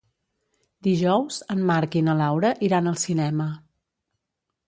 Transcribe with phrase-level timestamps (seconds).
[0.87, 3.47] Dijous en Marc i na Laura iran al cinema.